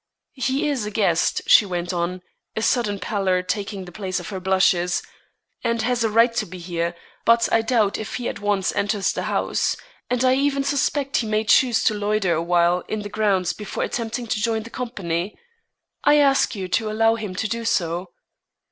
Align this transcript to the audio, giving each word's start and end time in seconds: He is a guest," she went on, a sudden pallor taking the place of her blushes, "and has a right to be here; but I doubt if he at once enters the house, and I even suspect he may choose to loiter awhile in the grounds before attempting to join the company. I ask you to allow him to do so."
He 0.33 0.67
is 0.67 0.83
a 0.83 0.89
guest," 0.89 1.43
she 1.45 1.63
went 1.63 1.93
on, 1.93 2.23
a 2.55 2.63
sudden 2.63 2.97
pallor 2.97 3.43
taking 3.43 3.85
the 3.85 3.91
place 3.91 4.19
of 4.19 4.29
her 4.29 4.39
blushes, 4.39 5.03
"and 5.63 5.83
has 5.83 6.03
a 6.03 6.09
right 6.09 6.33
to 6.37 6.47
be 6.47 6.57
here; 6.57 6.95
but 7.23 7.47
I 7.53 7.61
doubt 7.61 7.99
if 7.99 8.15
he 8.15 8.27
at 8.27 8.39
once 8.39 8.75
enters 8.75 9.13
the 9.13 9.21
house, 9.29 9.77
and 10.09 10.23
I 10.25 10.33
even 10.33 10.63
suspect 10.63 11.17
he 11.17 11.27
may 11.27 11.43
choose 11.43 11.83
to 11.83 11.93
loiter 11.93 12.33
awhile 12.33 12.83
in 12.87 13.03
the 13.03 13.09
grounds 13.09 13.53
before 13.53 13.83
attempting 13.83 14.25
to 14.25 14.41
join 14.41 14.63
the 14.63 14.71
company. 14.71 15.37
I 16.03 16.15
ask 16.17 16.55
you 16.55 16.67
to 16.69 16.89
allow 16.89 17.13
him 17.13 17.35
to 17.35 17.47
do 17.47 17.63
so." 17.63 18.09